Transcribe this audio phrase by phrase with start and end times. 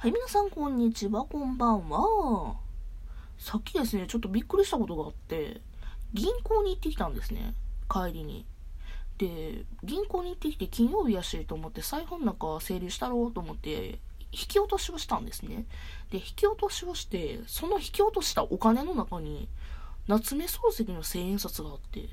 [0.00, 2.54] はい、皆さんこんにちは、こんばんは。
[3.36, 5.60] さっきですね、ちょっとびっくりしたことがあって、
[6.14, 7.52] 銀行に行ってきたんですね、
[7.90, 8.46] 帰りに。
[9.18, 13.98] で、銀行に行ってきて金曜日やしと思って財布の中整理したろうと思って、
[14.30, 15.66] 引き落としをしたんですね。
[16.12, 19.48] で、引き落としをして、その引き落としたお金の中に、
[20.06, 22.08] 夏目漱石の千円札があって、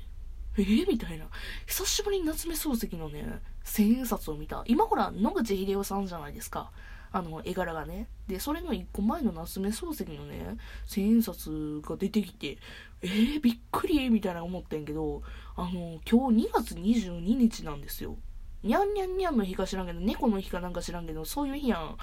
[0.58, 1.26] えー、みたいな。
[1.66, 4.64] 久しぶりに夏目漱石のね、千円札を見た。
[4.66, 6.72] 今ほら、野口英世さんじゃないですか。
[7.12, 8.08] あの、絵柄がね。
[8.26, 10.56] で、それの一個前の夏目漱石のね、
[10.86, 12.58] 千円札が出てきて、
[13.02, 15.22] えー、びっくりみたいな思ってんけど、
[15.56, 18.16] あの、今日2月22日なんですよ。
[18.62, 21.96] にゃんにゃんにゃんの日か知らんけど、猫の日かなんか知らんけど、そういう日やん。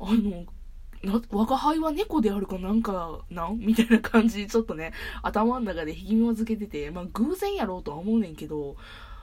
[0.00, 0.46] あの、
[1.02, 3.58] な我輩は猫であるかなんかなん？
[3.58, 8.76] みたいな感じちょっとね頭の中でひぎもづけててまあ偶然やろうとは思うねんけど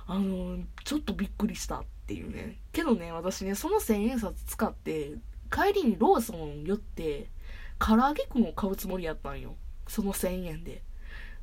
[0.06, 2.58] あのちょっとびっくりしたていうね。
[2.72, 5.14] けどね私ねその千円札使って
[5.52, 7.30] 帰りにローソン寄って
[7.78, 9.56] 唐揚げくんを買うつもりやったんよ。
[9.88, 10.82] その1000円で。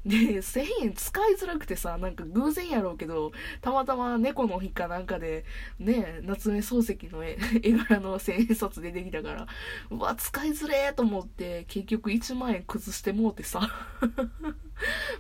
[0.05, 5.45] で1000円使いづらくてさなんか偶然やろうけどたまたま猫の日かなんかで
[5.81, 9.47] ね夏目漱石の絵 絵柄の千円札出てきたから
[9.91, 13.69] うわ使いづれーと思って結局1万円崩してもうてさ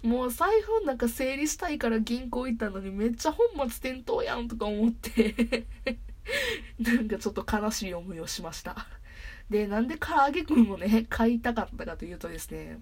[0.03, 5.67] もう財布の中整理したいから銀行行ったのにめっちゃ本末転倒やんとか思って。
[6.81, 8.87] なんかちょっと悲しい思いをしました。
[9.51, 12.81] でなんで唐揚げくんをね買いたかったかというとですね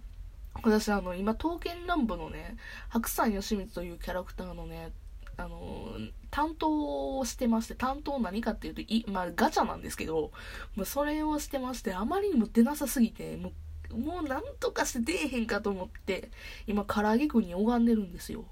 [0.54, 2.56] 私あの今刀剣乱舞のね
[2.88, 4.92] 白山義満というキャラクターのね
[5.36, 5.88] あの
[6.30, 10.30] 担当をしてまして担当何かっていうとい、まあ、ガチャなんですけど、
[10.76, 13.52] まあ、それをしてましてあまりにも出なさすぎてもう
[13.94, 16.30] もうなんとかして出えへんかと思って
[16.66, 18.44] 今唐揚げくんに拝んでるんですよ。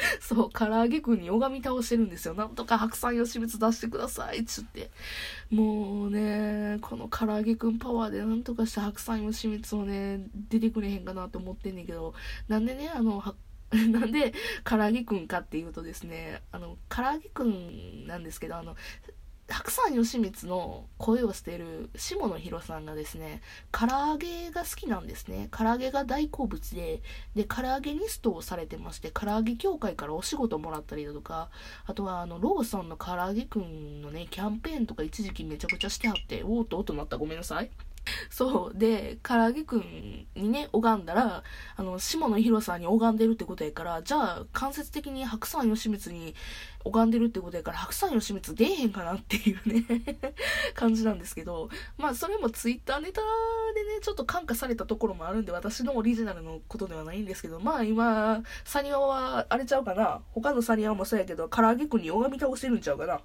[0.20, 2.34] そう唐揚げくんに拝み倒してるんですよ。
[2.34, 4.90] なんとか白山義満出してくださいっつって。
[5.50, 12.14] もうねこの唐揚げくんパワーでなんとかして白山義満をね出てくれへんかなと思ってんねんけど
[12.48, 13.34] なんでねあの
[13.90, 14.32] なんで
[14.64, 18.76] 唐揚げくんかっていうとですねあの唐揚げくんなんですけどあの
[19.48, 23.40] 白山義満の声をしている下野紘さんがですね
[23.72, 25.48] 唐揚げが好きなんですね。
[25.50, 27.00] 唐揚げが大好物で
[27.34, 31.48] で唐揚げニストをされてまして唐揚げ協会からお仕事もらったりだとか
[31.86, 37.16] あとはあのローソンの唐揚げくんのねキャンペーンとか一時期めちゃくちゃしてはっておーっとおっとなった。
[37.16, 37.70] ごめんなさい。
[38.30, 38.78] そう。
[38.78, 41.42] で唐揚げくんにね拝んだら
[41.76, 46.34] あの下野紘さんに拝んでるってことやからじゃあ間接的に白山義満に
[46.84, 49.84] 拝んでるってことやから白山義満出えへんかなっていうね
[50.74, 53.20] 感じなんですけどまあそれもツイッターネタ
[53.74, 60.22] でねちょっと感化されたところもあるんで私のオリジナルのことではないんですけどまあ今サニワはあれちゃうかな。
[60.32, 63.20] 他のサニワもそうやけど唐揚げくんに拝み倒してるんちゃうかな。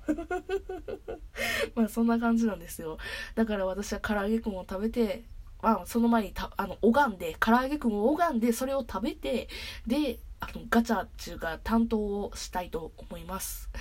[1.76, 2.98] まあそんな感じなんですよ。
[3.36, 5.24] だから私は唐揚げくんを食べて
[5.62, 9.48] まあ、その前にたあの拝んで唐揚げくんを拝んでそれを食べて
[9.88, 13.70] であのガチャっていうか担当をしたいと思います。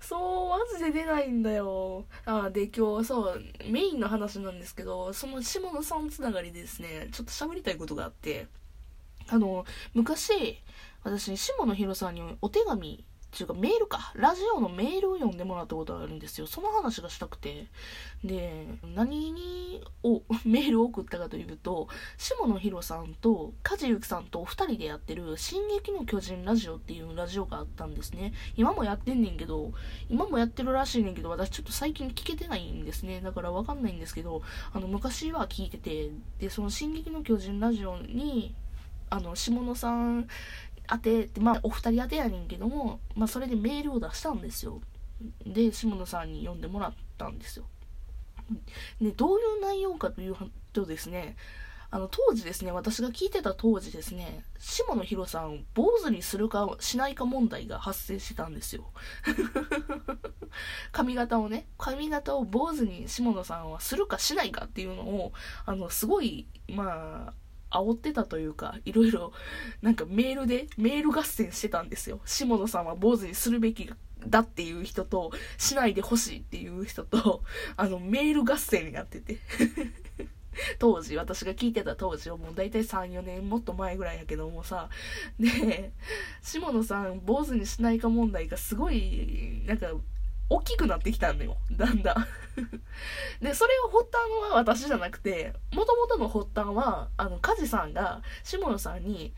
[0.00, 2.06] そうマジで出ないんだよ。
[2.24, 8.46] あで今日そうメインの話なんですけどその下野さんつながりでですねちょっと喋りたいことがあって
[9.28, 10.62] あの昔
[11.02, 14.12] 私下野紘さんにお手紙っていうかメールか。
[14.14, 16.46] ラジオのメールを読んでもらったことがあるんですよ。
[16.46, 17.68] その話がしたくて。
[18.22, 21.88] で何にを メールを送ったかというと
[22.18, 28.34] 下野紘さんと梶裕貴さんとお二人でやってる「進撃の巨人ラジオ」っていうラジオがあったんですね。
[28.54, 29.72] 今もやってんねんけど
[30.10, 33.22] 今もやってるらしいねんけど私ちょっと最近聞けてないんですね。
[33.22, 38.54] だからわかんないんですけどあの昔は聞いててでその「進撃の巨人ラジオに」
[39.12, 40.26] あの下野さん
[40.86, 44.80] 当てまあお二人当てやねんけども、まあ、それでメールを出したんですよ。
[45.46, 47.64] で下野さんに読んでもらったんですよ。
[49.00, 50.36] でどういう内容かという
[50.72, 51.36] とですね
[51.94, 58.90] あの当時ですね私が聞いてた当時ですね下野紘さんを坊主にするかしないか問題が発生してたんですよ。
[60.90, 65.32] 髪型をね髪型を坊主に下野さんはするかしないかっていうのを
[65.66, 67.34] あのすごいまあ
[67.72, 69.32] 煽ってたというかいろいろ
[69.80, 72.20] なんかメールでメール合戦してたんですよ。
[72.24, 73.90] 下野さんは坊主にするべき
[74.26, 77.42] だっていう人としないでほしいっていう人と
[77.76, 79.38] あのメール合戦になってて。
[80.78, 84.90] 当時私が聞いてた当時はもう大体34年もっと前ぐらいやけどもさ。
[85.40, 85.92] で
[86.42, 89.86] 下野さん坊主にしないか問題がすごいなんか
[90.52, 92.26] 大きくなってきたんだよだんだん
[93.42, 99.32] でそれを発端は私じゃなくてもともとの発端はあの梶さんが下野さんに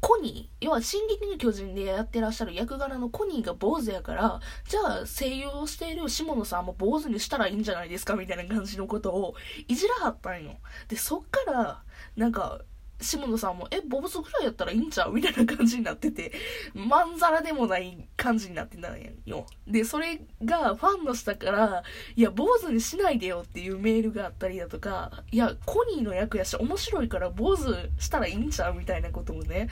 [0.00, 9.34] コニー、要は進撃の巨人でやってらっしゃる役柄のコニーが坊主やから、じゃあ声優をしている下野さんも坊主にしたらいいんじゃないですかみたいな感じのことを
[9.66, 10.58] いじらはったんよ。
[10.88, 11.82] で、そっから、
[12.16, 12.60] なんか、
[13.00, 15.12] 下野さんも、え、ボブスぐらいやったらいいんちゃう？
[15.12, 16.32] みたいな感じになってて、
[16.74, 19.46] まんざらでもない感じになってたんやよ。
[19.66, 21.82] で、それがファンの下から、
[22.16, 28.74] いや、坊主にしないでよっていうメールがあったりだとか、いや、コニーの役やし面白いから坊主したらいいんちゃう？
[28.74, 29.68] みたいなこともね、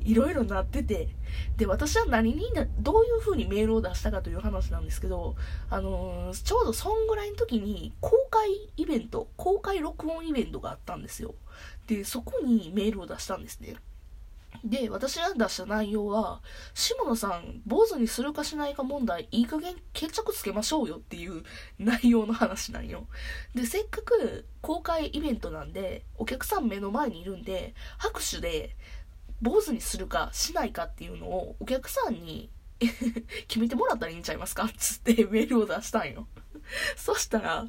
[0.00, 1.08] いろいろなってて、
[1.56, 5.36] で、私は何にな、どういう風にメールを出したかという話なんですけど、
[5.70, 11.34] あのー、ちょうどそんぐらいの時に公開イベント、公開録音イベントがあったんですよ。
[11.96, 13.76] で、そこにメールを出したんですね。
[14.64, 16.40] で、私が出した内容は、
[16.74, 21.42] 下野さん、坊主にするかしないか問題、いい加減決着つけましょうよっていう
[21.78, 23.08] 内容の話なんよ。
[23.54, 28.76] で、せっかく公開イベントなんで、お客さん目の前にいるんで、拍手で、
[29.40, 32.48] 坊主にするかしないかっていうのをお客さんに
[33.48, 34.68] 決めてもらったらいいんちゃいますか？
[34.76, 36.28] つってメールを出したんよ。
[36.96, 37.66] そしたら、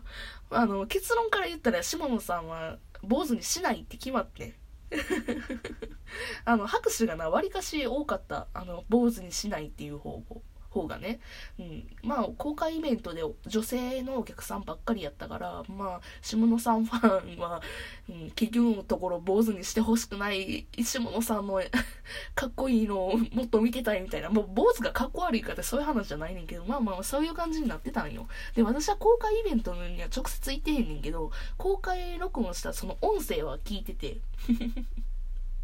[0.52, 4.56] あの、結論から言ったら下野さんは坊主にしないって決まって。
[6.46, 8.48] あの拍手がなわりかし多かった。
[8.54, 10.44] あの坊主にしないっていう方法。
[10.74, 11.20] 方がね、
[11.60, 17.62] うん、まあ公開イベントで女性のお客さんばっかりやったからまあ下野さんファンは、
[18.10, 21.62] うん、結局のところ坊主にしてほしくない下野さんの
[22.36, 24.30] かっこいいのをもっと見てたいみたいな。
[24.30, 28.28] もう坊主がかっこ悪いかってそういう話じゃないねんけどまあまあそういう感じになってたんよ。
[28.56, 34.18] で私は公開イベントには直接行ってへんねんけど公開録音したその音声は聞いてて。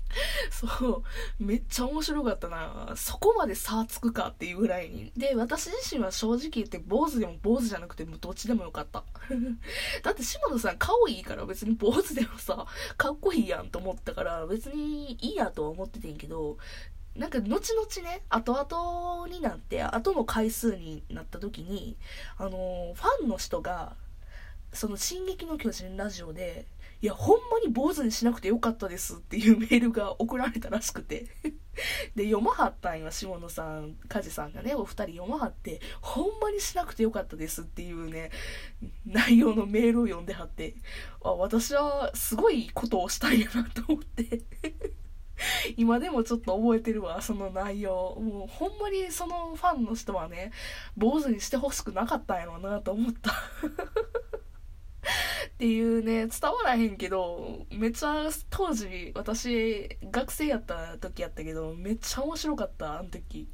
[0.51, 1.03] そ
[1.39, 2.93] う、めっちゃ面白かったな。
[2.95, 5.11] そこまで差つくかっていうぐらいに。
[5.15, 9.03] で、私自身は正直言って坊主でも坊主じゃなくてもどっちでもよかった。
[10.03, 12.65] だって島野さん顔いいから別に坊主でもさ、
[12.97, 16.57] かっこいいやんと思ったから別にいいやとは思っててんけど、
[17.15, 21.97] なんか後々ね、後々になって、後の回数になった時に、
[22.37, 23.95] あのー、ファンの人が、
[24.73, 26.65] その「進撃の巨人」ラジオで
[27.01, 31.27] いや、ほんまに坊主にしなくてよかったですっていうメールが送られたらしくて。
[32.13, 38.31] で、読まはったんよ、下野さん、梶さんがね、お二人読まはって、ほんまにしなくてよかったですっていうね、
[39.05, 40.75] 内容のメールを読んではって、
[41.23, 44.41] あ、私はすごいことをしたんやなと思って。
[45.77, 48.17] 今でもちょっと覚えてるわ、その内容。
[48.19, 50.51] もうほんまにそのファンの人はね、
[50.97, 53.31] 坊主にしてほしくなかったんやろうなと思った。
[55.47, 63.47] っていうね、伝わらへんけど、めっちゃ当時、私、学生やった時やったけど、めっちゃ面白かった、あの時。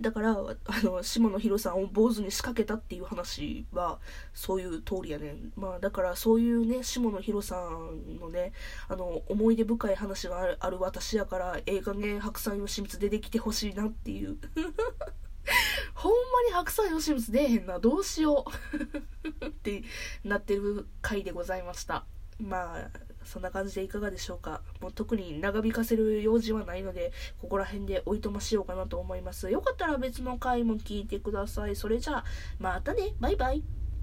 [0.00, 0.34] だから、あ
[0.82, 4.00] の、下野紘さんを坊主に仕掛けたっていう話は、
[4.32, 5.52] そういう通りやねん。
[5.54, 8.52] まあ、だからそういうね、下野紘さんのね、
[8.88, 14.36] あの、思い出深い話があるある私やから、ええ加減白菜の秘密出てきてほしいなっていう。
[15.94, 16.18] ほんま
[16.48, 17.78] に白菜吉光出えへんな。
[17.78, 18.44] どうしよ
[19.42, 19.82] う って
[20.24, 22.04] なってる回でございました。
[22.38, 22.90] まあ、
[23.24, 24.62] そんな感じでいかがでしょうか。
[24.80, 29.50] もう特に長引かせる用事はないので、ここら辺でおいとましようかなと思います。
[29.50, 31.76] よかったら別の回も聞いてください。
[31.76, 32.24] それじゃあ、
[32.58, 33.14] またね。
[33.20, 33.83] バイバイ。